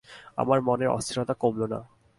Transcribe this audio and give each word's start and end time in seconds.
আমার 0.37 0.59
মনের 0.61 0.89
অস্থিরতা 0.89 1.33
কমল 1.33 1.61
না। 1.65 1.79